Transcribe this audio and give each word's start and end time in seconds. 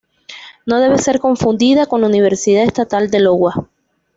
No 0.65 0.79
debe 0.79 0.97
ser 0.97 1.19
confundida 1.19 1.85
con 1.85 2.01
la 2.01 2.07
Universidad 2.07 2.63
Estatal 2.63 3.11
de 3.11 3.19
Iowa. 3.19 3.69